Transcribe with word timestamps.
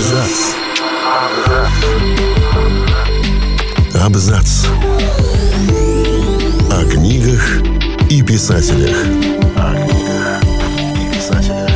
Абзац. 0.00 0.54
Абзац. 4.02 4.66
О 6.70 6.90
книгах 6.90 7.60
и 8.08 8.22
писателях. 8.22 8.96
О 9.56 9.74
книгах 9.74 10.42
и 10.96 11.14
писателях. 11.14 11.70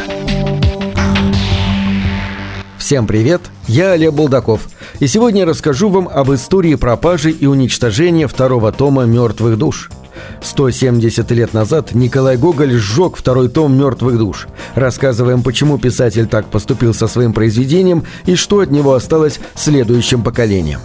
Всем 2.79 3.07
привет, 3.07 3.43
я 3.67 3.91
Олег 3.93 4.15
Булдаков. 4.15 4.69
И 5.01 5.07
сегодня 5.07 5.41
я 5.41 5.47
расскажу 5.47 5.91
вам 5.91 6.09
об 6.09 6.33
истории 6.33 6.77
пропажи 6.77 7.31
и 7.31 7.45
уничтожения 7.45 8.27
второго 8.27 8.73
тома 8.73 9.05
«Мертвых 9.05 9.59
душ». 9.59 9.91
170 10.43 11.31
лет 11.33 11.55
назад 11.55 11.95
Николай 11.95 12.37
Гоголь 12.37 12.73
сжег 12.73 13.17
второй 13.17 13.49
том 13.49 13.77
«Мертвых 13.77 14.19
душ». 14.19 14.49
Рассказываем, 14.75 15.43
почему 15.43 15.79
писатель 15.79 16.27
так 16.27 16.47
поступил 16.47 16.95
со 16.95 17.07
своим 17.07 17.33
произведением 17.33 18.05
и 18.27 18.35
что 18.35 18.61
от 18.61 18.71
него 18.71 18.95
осталось 18.95 19.41
следующим 19.55 20.23
поколениям. 20.23 20.81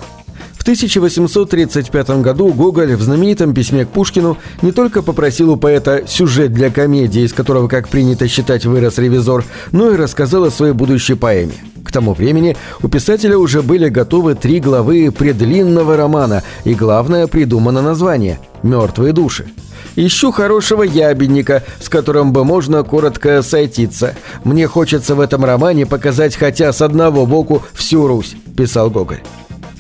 В 0.70 0.72
1835 0.72 2.22
году 2.22 2.54
Гоголь 2.54 2.94
в 2.96 3.02
знаменитом 3.02 3.56
письме 3.56 3.86
к 3.86 3.90
Пушкину 3.90 4.38
не 4.62 4.72
только 4.72 5.02
попросил 5.02 5.50
у 5.50 5.58
поэта 5.58 6.04
сюжет 6.08 6.54
для 6.54 6.70
комедии, 6.70 7.24
из 7.24 7.34
которого, 7.34 7.68
как 7.68 7.90
принято 7.90 8.28
считать, 8.28 8.66
вырос 8.66 9.00
ревизор, 9.00 9.44
но 9.72 9.90
и 9.90 9.96
рассказал 9.96 10.44
о 10.44 10.52
своей 10.52 10.74
будущей 10.74 11.16
поэме. 11.16 11.54
К 11.84 11.92
тому 11.92 12.14
времени 12.14 12.56
у 12.84 12.88
писателя 12.88 13.36
уже 13.40 13.64
были 13.64 13.90
готовы 13.90 14.36
три 14.36 14.60
главы 14.60 15.12
предлинного 15.12 15.98
романа, 15.98 16.44
и 16.66 16.76
главное 16.76 17.26
придумано 17.26 17.82
название 17.82 18.40
«Мертвые 18.62 19.12
души». 19.12 19.48
Ищу 19.96 20.32
хорошего 20.32 20.84
ябедника, 20.84 21.64
с 21.82 21.90
которым 21.90 22.32
бы 22.32 22.46
можно 22.46 22.84
коротко 22.84 23.42
сойтиться. 23.42 24.14
Мне 24.44 24.68
хочется 24.68 25.16
в 25.16 25.20
этом 25.20 25.44
романе 25.44 25.88
показать 25.88 26.36
хотя 26.36 26.72
с 26.72 26.84
одного 26.84 27.26
боку 27.26 27.64
всю 27.74 28.06
Русь»,– 28.06 28.36
писал 28.56 28.92
Гоголь. 28.92 29.22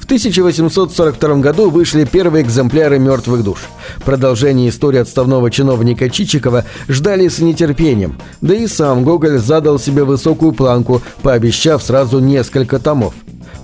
В 0.09 0.11
1842 0.11 1.35
году 1.35 1.69
вышли 1.69 2.03
первые 2.03 2.43
экземпляры 2.43 2.97
«Мертвых 2.97 3.43
душ». 3.43 3.59
Продолжение 4.03 4.69
истории 4.69 4.97
отставного 4.97 5.51
чиновника 5.51 6.09
Чичикова 6.09 6.65
ждали 6.87 7.27
с 7.27 7.37
нетерпением, 7.37 8.17
да 8.41 8.55
и 8.55 8.65
сам 8.65 9.03
Гоголь 9.03 9.37
задал 9.37 9.77
себе 9.77 10.03
высокую 10.03 10.53
планку, 10.53 11.03
пообещав 11.21 11.83
сразу 11.83 12.17
несколько 12.17 12.79
томов. 12.79 13.13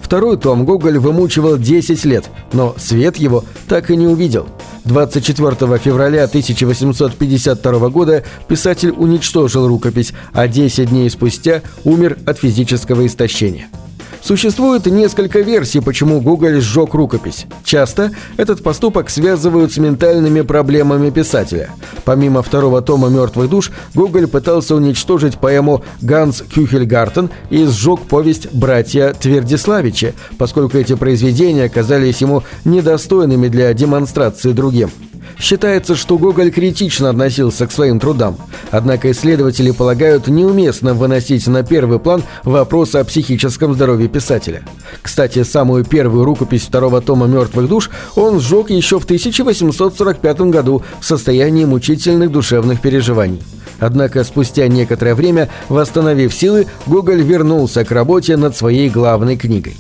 Второй 0.04 0.38
том 0.38 0.66
Гоголь 0.66 1.00
вымучивал 1.00 1.58
10 1.58 2.06
лет, 2.06 2.30
но 2.54 2.76
свет 2.78 3.18
его 3.18 3.44
так 3.68 3.90
и 3.90 3.96
не 3.96 4.06
увидел. 4.06 4.46
24 4.84 5.80
февраля 5.80 6.26
1852 6.26 7.90
года 7.90 8.24
писатель 8.48 8.92
уничтожил 8.92 9.68
рукопись, 9.68 10.14
а 10.32 10.48
10 10.48 10.92
дней 10.92 11.10
спустя 11.10 11.64
умер 11.84 12.20
от 12.28 12.38
физического 12.38 13.08
истощения. 13.08 13.68
Существует 14.26 14.88
несколько 14.88 15.42
версий, 15.42 15.82
почему 15.82 16.20
Гоголь 16.20 16.60
сжег 16.60 16.96
рукопись. 16.96 17.46
Часто 17.64 18.10
этот 18.38 18.64
поступок 18.64 19.12
связывают 19.12 19.72
с 19.72 19.78
ментальными 19.78 20.42
проблемами 20.42 21.12
писателя. 21.12 21.70
Помимо 22.06 22.42
второго 22.42 22.82
тома 22.82 23.10
«Мертвых 23.10 23.52
душ», 23.52 23.72
Гоголь 23.94 24.26
пытался 24.26 24.76
уничтожить 24.76 25.38
поэму 25.38 25.84
«Ганс 26.02 26.42
Кюхельгартен» 26.42 27.30
и 27.52 27.68
сжег 27.68 28.02
повесть 28.10 28.52
«Братья 28.52 29.14
Твердиславичи», 29.14 30.16
поскольку 30.40 30.80
эти 30.80 30.96
произведения 30.96 31.66
оказались 31.66 32.22
ему 32.22 32.42
недостойными 32.64 33.48
для 33.48 33.72
демонстрации 33.76 34.54
другим. 34.54 34.90
Считается, 35.40 35.96
что 35.96 36.18
Гоголь 36.18 36.52
критично 36.52 37.10
относился 37.10 37.68
к 37.68 37.72
своим 37.72 38.00
трудам. 38.00 38.38
Однако 38.72 39.12
исследователи 39.12 39.72
полагают 39.72 40.28
неуместно 40.28 40.94
выносить 40.94 41.46
на 41.48 41.64
первый 41.64 42.00
план 42.00 42.24
вопрос 42.44 42.96
о 42.96 43.04
психическом 43.04 43.74
здоровье 43.74 44.08
писателя. 44.08 44.64
Кстати, 45.02 45.44
самую 45.44 45.84
первую 45.84 46.26
рукопись 46.26 46.64
второго 46.64 47.02
тома 47.02 47.28
«Мертвых 47.28 47.68
душ» 47.68 47.90
он 48.16 48.40
сжег 48.40 48.70
еще 48.70 49.00
в 49.00 49.04
1845 49.04 50.42
году 50.42 50.84
в 51.00 51.06
состоянии 51.06 51.66
мучительных 51.66 52.32
душевных 52.32 52.82
переживаний. 52.82 53.42
Однако 53.80 54.24
спустя 54.24 54.68
некоторое 54.68 55.16
время, 55.16 55.50
восстановив 55.68 56.34
силы, 56.34 56.68
Гоголь 56.86 57.22
вернулся 57.22 57.84
к 57.84 57.92
работе 57.92 58.38
над 58.38 58.56
своей 58.56 58.90
главной 58.90 59.38
книгой. 59.38 59.76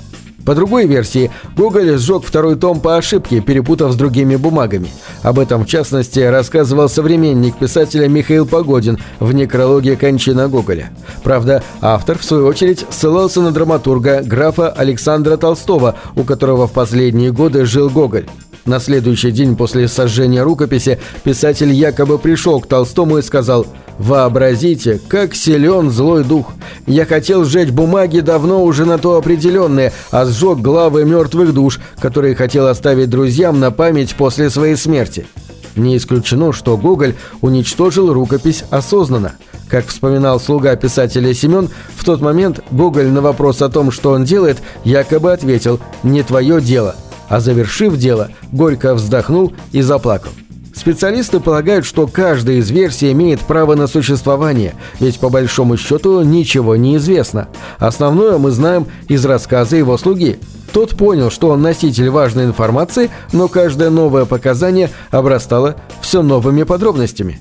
По 0.45 0.53
другой 0.53 0.85
версии, 0.85 1.31
Гоголь 1.57 1.97
сжег 1.97 2.23
второй 2.23 2.55
том 2.55 2.79
по 2.79 2.97
ошибке, 2.97 3.41
перепутав 3.41 3.91
с 3.91 3.95
другими 3.95 4.35
бумагами. 4.35 4.89
Об 5.23 5.39
этом, 5.39 5.65
в 5.65 5.67
частности, 5.67 6.19
рассказывал 6.19 6.87
современник 6.87 7.57
писателя 7.57 8.07
Михаил 8.07 8.45
Погодин 8.45 8.99
в 9.19 9.33
некрологе 9.33 9.95
«Кончина 9.95 10.47
Гоголя». 10.47 10.91
Правда, 11.23 11.63
автор, 11.81 12.19
в 12.19 12.23
свою 12.23 12.45
очередь, 12.45 12.85
ссылался 12.91 13.41
на 13.41 13.51
драматурга 13.51 14.21
графа 14.21 14.69
Александра 14.69 15.35
Толстого, 15.37 15.95
у 16.15 16.23
которого 16.23 16.67
в 16.67 16.71
последние 16.71 17.31
годы 17.31 17.65
жил 17.65 17.89
Гоголь. 17.89 18.27
На 18.65 18.79
следующий 18.79 19.29
день 19.29 19.55
после 19.55 19.87
сожжения 19.87 20.43
рукописи 20.43 20.99
писатель 21.23 21.71
якобы 21.71 22.17
пришел 22.17 22.59
к 22.59 22.65
Толстому 22.65 23.19
и 23.19 23.21
сказал 23.21 23.67
«Вообразите, 23.99 24.99
как 25.07 25.35
силен 25.35 25.91
злой 25.91 26.23
дух! 26.23 26.51
Я 26.87 27.05
хотел 27.05 27.45
сжечь 27.45 27.69
бумаги 27.69 28.21
давно 28.21 28.63
уже 28.63 28.85
на 28.85 28.97
то 28.97 29.17
определенные, 29.17 29.93
а 30.09 30.25
сжег 30.25 30.57
главы 30.57 31.05
мертвых 31.05 31.53
душ, 31.53 31.79
которые 31.99 32.33
хотел 32.33 32.65
оставить 32.65 33.11
друзьям 33.11 33.59
на 33.59 33.69
память 33.69 34.15
после 34.15 34.49
своей 34.49 34.75
смерти». 34.75 35.27
Не 35.75 35.97
исключено, 35.97 36.51
что 36.51 36.75
Гоголь 36.75 37.15
уничтожил 37.41 38.11
рукопись 38.13 38.63
осознанно. 38.71 39.33
Как 39.69 39.87
вспоминал 39.87 40.39
слуга 40.39 40.75
писателя 40.75 41.33
Семен, 41.33 41.69
в 41.95 42.03
тот 42.03 42.21
момент 42.21 42.61
Гоголь 42.71 43.09
на 43.09 43.21
вопрос 43.21 43.61
о 43.61 43.69
том, 43.69 43.91
что 43.91 44.11
он 44.11 44.23
делает, 44.23 44.57
якобы 44.83 45.33
ответил 45.33 45.79
«не 46.01 46.23
твое 46.23 46.61
дело», 46.61 46.95
а 47.29 47.39
завершив 47.39 47.97
дело, 47.97 48.29
горько 48.51 48.93
вздохнул 48.95 49.53
и 49.71 49.81
заплакал. 49.81 50.31
Специалисты 50.75 51.39
полагают, 51.39 51.85
что 51.85 52.05
каждая 52.05 52.57
из 52.57 52.69
версий 52.69 53.11
имеет 53.13 53.39
право 53.39 53.75
на 53.75 53.87
существование, 53.87 54.73
ведь 54.99 55.19
по 55.19 55.29
большому 55.29 55.77
счету 55.77 56.21
ничего 56.21 56.75
не 56.75 56.97
известно. 56.97 57.47
Основное 57.79 58.37
мы 58.37 58.51
знаем 58.51 58.85
из 59.07 59.25
рассказа 59.25 59.77
его 59.77 59.97
слуги. 59.97 60.37
Тот 60.73 60.97
понял, 60.97 61.31
что 61.31 61.49
он 61.49 61.61
носитель 61.61 62.09
важной 62.09 62.43
информации, 62.43 63.09
но 63.31 63.47
каждое 63.47 63.89
новое 63.89 64.25
показание 64.25 64.89
обрастало 65.11 65.77
все 66.01 66.21
новыми 66.21 66.63
подробностями. 66.63 67.39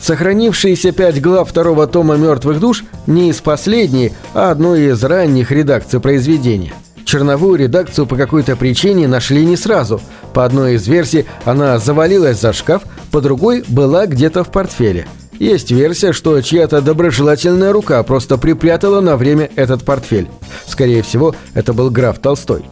Сохранившиеся 0.00 0.90
пять 0.90 1.22
глав 1.22 1.48
второго 1.48 1.86
тома 1.86 2.16
«Мертвых 2.16 2.58
душ» 2.58 2.82
не 3.06 3.30
из 3.30 3.40
последней, 3.40 4.12
а 4.34 4.50
одной 4.50 4.86
из 4.86 5.04
ранних 5.04 5.52
редакций 5.52 6.00
произведения. 6.00 6.72
Черновую 7.04 7.58
редакцию 7.58 8.06
по 8.06 8.16
какой-то 8.16 8.56
причине 8.56 9.08
нашли 9.08 9.44
не 9.44 9.56
сразу. 9.56 10.00
По 10.32 10.44
одной 10.44 10.74
из 10.74 10.86
версий 10.86 11.26
она 11.44 11.78
завалилась 11.78 12.40
за 12.40 12.52
шкаф, 12.52 12.82
по 13.10 13.20
другой 13.20 13.64
была 13.68 14.06
где-то 14.06 14.44
в 14.44 14.50
портфеле. 14.50 15.06
Есть 15.38 15.70
версия, 15.70 16.12
что 16.12 16.40
чья-то 16.40 16.80
доброжелательная 16.80 17.72
рука 17.72 18.02
просто 18.02 18.38
припрятала 18.38 19.00
на 19.00 19.16
время 19.16 19.50
этот 19.56 19.84
портфель. 19.84 20.28
Скорее 20.66 21.02
всего, 21.02 21.34
это 21.54 21.72
был 21.72 21.90
граф 21.90 22.18
Толстой. 22.18 22.62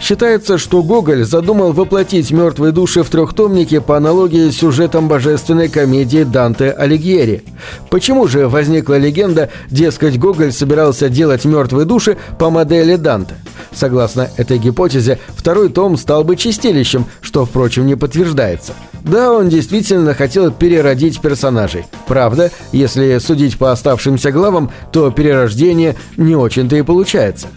Считается, 0.00 0.58
что 0.58 0.82
Гоголь 0.82 1.24
задумал 1.24 1.72
воплотить 1.72 2.30
мертвые 2.30 2.72
души 2.72 3.02
в 3.02 3.10
трехтомнике 3.10 3.80
по 3.80 3.96
аналогии 3.96 4.50
с 4.50 4.58
сюжетом 4.58 5.08
божественной 5.08 5.68
комедии 5.68 6.22
Данте 6.22 6.70
Алигьери. 6.70 7.42
Почему 7.90 8.28
же 8.28 8.48
возникла 8.48 8.98
легенда, 8.98 9.50
дескать, 9.70 10.18
Гоголь 10.18 10.52
собирался 10.52 11.08
делать 11.08 11.44
мертвые 11.44 11.84
души 11.84 12.16
по 12.38 12.50
модели 12.50 12.96
Данте? 12.96 13.34
Согласно 13.72 14.30
этой 14.36 14.58
гипотезе, 14.58 15.18
второй 15.36 15.68
том 15.68 15.96
стал 15.96 16.24
бы 16.24 16.36
чистилищем, 16.36 17.06
что, 17.20 17.44
впрочем, 17.44 17.86
не 17.86 17.94
подтверждается. 17.94 18.74
Да, 19.02 19.32
он 19.32 19.48
действительно 19.48 20.14
хотел 20.14 20.50
переродить 20.50 21.20
персонажей. 21.20 21.84
Правда, 22.06 22.50
если 22.72 23.18
судить 23.18 23.58
по 23.58 23.72
оставшимся 23.72 24.32
главам, 24.32 24.70
то 24.92 25.10
перерождение 25.10 25.96
не 26.16 26.34
очень-то 26.34 26.76
и 26.76 26.82
получается. 26.82 27.48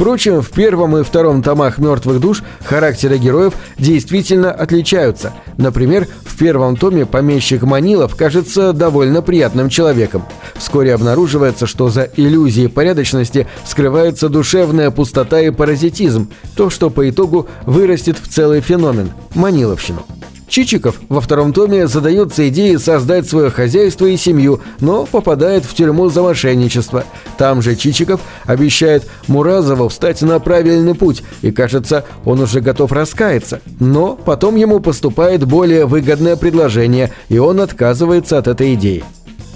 Впрочем, 0.00 0.40
в 0.40 0.48
первом 0.48 0.96
и 0.96 1.02
втором 1.02 1.42
томах 1.42 1.76
«Мертвых 1.76 2.20
душ» 2.20 2.42
характеры 2.64 3.18
героев 3.18 3.52
действительно 3.76 4.50
отличаются. 4.50 5.34
Например, 5.58 6.08
в 6.24 6.38
первом 6.38 6.78
томе 6.78 7.04
помещик 7.04 7.64
Манилов 7.64 8.16
кажется 8.16 8.72
довольно 8.72 9.20
приятным 9.20 9.68
человеком. 9.68 10.24
Вскоре 10.54 10.94
обнаруживается, 10.94 11.66
что 11.66 11.90
за 11.90 12.08
иллюзией 12.16 12.68
порядочности 12.68 13.46
скрывается 13.66 14.30
душевная 14.30 14.90
пустота 14.90 15.38
и 15.42 15.50
паразитизм, 15.50 16.30
то, 16.56 16.70
что 16.70 16.88
по 16.88 17.10
итогу 17.10 17.46
вырастет 17.66 18.16
в 18.18 18.26
целый 18.26 18.62
феномен– 18.62 19.10
Маниловщину. 19.34 20.06
Чичиков 20.50 21.00
во 21.08 21.20
втором 21.20 21.52
томе 21.52 21.86
задается 21.86 22.48
идеей 22.48 22.76
создать 22.76 23.28
свое 23.28 23.50
хозяйство 23.50 24.06
и 24.06 24.16
семью, 24.16 24.60
но 24.80 25.06
попадает 25.06 25.64
в 25.64 25.72
тюрьму 25.74 26.08
за 26.10 26.22
мошенничество. 26.22 27.04
Там 27.38 27.62
же 27.62 27.76
Чичиков 27.76 28.20
обещает 28.46 29.06
Муразову 29.28 29.88
встать 29.88 30.20
на 30.22 30.40
правильный 30.40 30.96
путь, 30.96 31.22
и 31.42 31.52
кажется, 31.52 32.04
он 32.24 32.40
уже 32.40 32.60
готов 32.60 32.90
раскаяться. 32.90 33.60
Но 33.78 34.16
потом 34.16 34.56
ему 34.56 34.80
поступает 34.80 35.46
более 35.46 35.86
выгодное 35.86 36.34
предложение, 36.34 37.12
и 37.28 37.38
он 37.38 37.60
отказывается 37.60 38.36
от 38.36 38.48
этой 38.48 38.74
идеи. 38.74 39.04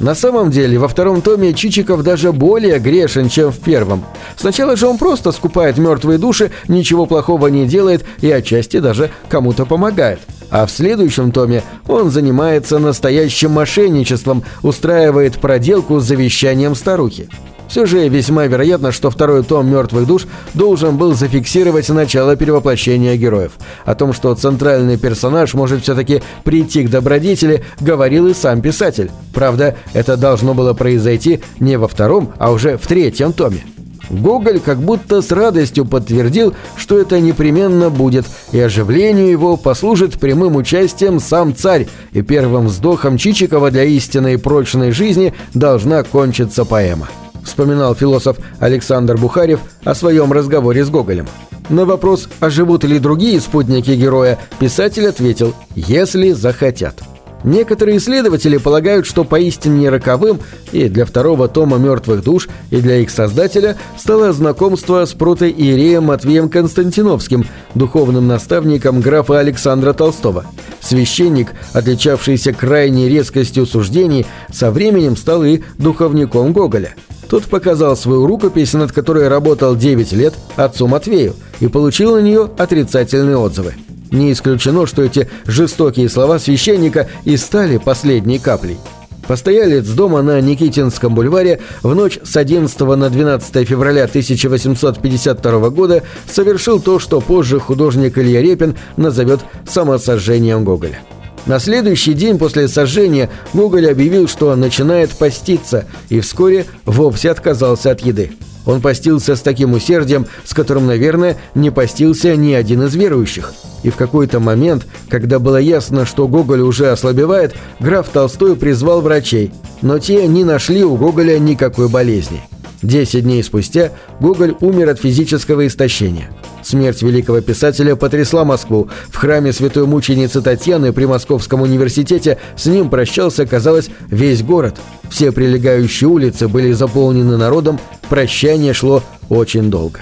На 0.01 0.15
самом 0.15 0.51
деле, 0.51 0.79
во 0.79 0.89
втором 0.89 1.23
томе 1.23 1.55
Чичиков 1.55 2.03
даже 2.03 2.33
более 2.33 2.79
грешен, 2.79 3.29
чем 3.29 3.51
в 3.51 3.59
первом. 3.61 4.05
Сначала 4.37 4.77
же 4.77 4.87
он 4.87 4.99
просто 4.99 5.31
скупает 5.33 5.79
мертвые 5.79 6.19
души, 6.19 6.51
ничего 6.69 7.07
плохого 7.07 7.47
не 7.47 7.67
делает 7.67 8.05
и 8.21 8.31
отчасти 8.31 8.81
даже 8.81 9.11
кому-то 9.29 9.67
помогает. 9.67 10.21
А 10.55 10.67
в 10.67 10.71
следующем 10.71 11.33
томе 11.33 11.65
он 11.89 12.13
занимается 12.13 12.79
настоящим 12.79 13.51
мошенничеством, 13.51 14.45
устраивает 14.63 15.41
проделку 15.41 15.99
с 15.99 16.05
завещанием 16.05 16.77
старухи. 16.77 17.29
Все 17.67 17.87
же 17.87 18.07
весьма 18.09 18.47
вероятно, 18.47 18.93
что 18.93 19.11
второй 19.11 19.43
том 19.43 19.69
«Мертвых 19.69 20.07
душ» 20.07 20.29
должен 20.53 20.97
был 20.97 21.13
зафиксировать 21.15 21.89
начало 21.89 22.37
перевоплощения 22.37 23.17
героев. 23.17 23.55
О 23.85 23.97
том, 23.97 24.13
что 24.13 24.33
центральный 24.37 24.97
персонаж 24.97 25.55
может 25.55 25.83
все-таки 25.83 26.23
прийти 26.45 26.85
к 26.85 26.91
добродетели, 26.91 27.65
говорил 27.81 28.29
и 28.29 28.35
сам 28.35 28.63
писатель. 28.63 29.11
Правда, 29.33 29.77
это 29.93 30.17
должно 30.17 30.55
было 30.55 30.73
произойти 30.73 31.41
не 31.59 31.77
во 31.77 31.89
втором, 31.89 32.33
а 32.39 32.53
уже 32.53 32.77
в 32.77 32.87
третьем 32.87 33.33
томе. 33.33 33.65
Гоголь 34.11 34.61
как 34.61 34.79
будто 34.79 35.23
с 35.23 35.31
радостью 35.31 35.85
подтвердил, 35.85 36.55
что 36.77 36.99
это 36.99 37.21
непременно 37.21 37.91
будет, 37.91 38.27
и 38.53 38.61
оживлению 38.61 39.31
его 39.31 39.57
послужит 39.57 40.19
прямым 40.19 40.57
участием 40.57 41.21
сам 41.21 41.55
царь, 41.55 41.89
и 42.13 42.23
первым 42.23 42.67
вздохом 42.67 43.19
Чичикова 43.19 43.71
для 43.71 43.85
истинной 43.85 44.39
прочной 44.39 44.91
жизни 44.93 45.35
должна 45.55 46.03
кончиться 46.03 46.65
поэма 46.65 47.09
вспоминал 47.45 47.95
философ 47.95 48.39
Александр 48.59 49.17
Бухарев 49.17 49.61
о 49.85 49.95
своем 49.95 50.33
разговоре 50.33 50.85
с 50.85 50.91
Гоголем. 50.91 51.29
На 51.69 51.85
вопрос, 51.85 52.29
а 52.41 52.51
живут 52.51 52.85
ли 52.85 52.99
другие 52.99 53.41
спутники 53.41 53.91
героя, 53.93 54.39
писатель 54.59 55.07
ответил 55.07 55.55
«если 55.75 56.33
захотят». 56.33 57.03
Некоторые 57.45 57.99
исследователи 57.99 58.57
полагают, 58.57 59.07
что 59.07 59.23
поистине 59.23 59.91
роковым 59.91 60.41
и 60.73 60.89
для 60.89 61.05
второго 61.05 61.47
тома 61.47 61.77
«Мертвых 61.77 62.25
душ», 62.25 62.49
и 62.71 62.77
для 62.77 62.97
их 62.97 63.11
создателя 63.11 63.77
стало 63.99 64.33
знакомство 64.33 65.05
с 65.05 65.13
протоиереем 65.13 66.05
Матвеем 66.05 66.49
Константиновским, 66.49 67.47
духовным 67.75 68.27
наставником 68.27 69.01
графа 69.01 69.39
Александра 69.39 69.93
Толстого. 69.93 70.47
Священник, 70.81 71.53
отличавшийся 71.75 72.53
крайней 72.53 73.09
резкостью 73.09 73.67
суждений, 73.67 74.27
со 74.53 74.71
временем 74.71 75.17
стал 75.17 75.45
и 75.45 75.61
духовником 75.79 76.53
Гоголя– 76.53 76.95
тот 77.29 77.45
показал 77.45 77.97
свою 77.97 78.27
рукопись, 78.27 78.75
над 78.75 78.93
которой 78.93 79.29
работал 79.29 79.75
9 79.75 80.13
лет, 80.13 80.35
отцу 80.57 80.87
Матвею, 80.87 81.35
и 81.59 81.69
получил 81.69 82.15
на 82.15 82.21
нее 82.21 82.51
отрицательные 82.59 83.37
отзывы. 83.37 83.75
Не 84.15 84.31
исключено, 84.31 84.87
что 84.87 85.03
эти 85.03 85.29
жестокие 85.45 86.09
слова 86.09 86.39
священника 86.39 87.09
и 87.25 87.37
стали 87.37 87.79
последней 87.79 88.39
каплей. 88.39 88.79
Постоялец 89.27 89.89
дома 89.89 90.23
на 90.23 90.41
Никитинском 90.41 91.17
бульваре 91.17 91.61
в 91.83 91.93
ночь 91.97 92.21
с 92.23 92.37
11 92.37 92.79
на 92.81 93.11
12 93.11 93.69
февраля 93.69 94.05
1852 94.05 95.71
года 95.71 96.05
совершил 96.31 96.79
то, 96.79 97.01
что 97.01 97.21
позже 97.21 97.59
художник 97.59 98.17
Илья 98.17 98.41
Репин 98.41 98.77
назовет 98.97 99.41
самосожжением 99.67 100.63
Гоголя. 100.63 101.01
На 101.47 101.59
следующий 101.59 102.13
день 102.13 102.39
после 102.39 102.69
сожжения 102.69 103.31
Гоголь 103.53 103.91
объявил, 103.91 104.29
что 104.29 104.55
начинает 104.55 105.11
поститься, 105.11 105.87
и 106.09 106.21
вскоре 106.21 106.67
вовсе 106.85 107.33
отказался 107.33 107.91
от 107.91 108.01
еды. 108.03 108.31
Он 108.67 108.81
постился 108.81 109.37
с 109.37 109.41
таким 109.41 109.73
усердием, 109.75 110.27
с 110.45 110.55
которым, 110.55 110.87
наверное, 110.87 111.37
не 111.55 111.71
постился 111.71 112.35
ни 112.37 112.53
один 112.53 112.83
из 112.85 112.95
верующих. 112.95 113.53
И 113.83 113.91
в 113.91 113.97
какой-то 113.97 114.41
момент, 114.41 114.87
когда 115.09 115.39
было 115.39 115.59
ясно, 115.59 116.07
что 116.07 116.27
Гоголь 116.27 116.61
уже 116.61 116.91
ослабевает, 116.91 117.55
граф 117.81 118.09
Толстой 118.09 118.57
призвал 118.57 119.03
врачей, 119.03 119.53
но 119.83 119.99
те 119.99 120.27
не 120.27 120.45
нашли 120.45 120.83
у 120.85 120.97
Гоголя 120.97 121.39
никакой 121.39 121.89
болезни. 121.89 122.43
Десять 122.83 123.25
дней 123.25 123.43
спустя 123.43 123.93
Гоголь 124.21 124.57
умер 124.61 124.91
от 124.91 125.01
физического 125.01 125.67
истощения. 125.67 126.31
Смерть 126.65 127.03
великого 127.03 127.43
писателя 127.43 127.95
потрясла 127.95 128.45
Москву. 128.45 128.89
В 129.11 129.17
храме 129.17 129.53
святой 129.53 129.87
мученицы 129.87 130.41
Татьяны 130.41 130.95
при 130.95 131.05
Московском 131.05 131.61
университете 131.61 132.39
с 132.57 132.65
ним 132.65 132.89
прощался, 132.89 133.47
казалось, 133.47 133.91
весь 134.09 134.43
город. 134.43 134.81
Все 135.11 135.31
прилегающие 135.31 136.09
улицы 136.09 136.49
были 136.49 136.73
заполнены 136.73 137.37
народом, 137.37 137.79
прощание 138.09 138.73
шло 138.73 139.03
очень 139.29 139.71
долго. 139.71 140.01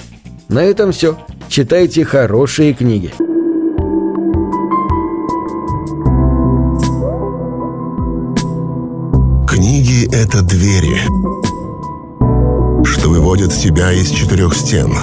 На 0.48 0.62
этом 0.62 0.92
все. 0.92 1.18
Читайте 1.48 2.04
хорошие 2.04 2.74
книги. 2.74 3.12
Книги— 9.48 10.08
это 10.12 10.42
двери, 10.42 11.00
что 12.84 13.08
выводят 13.08 13.52
тебя 13.52 13.92
из 13.92 14.10
четырех 14.10 14.54
стен— 14.54 14.94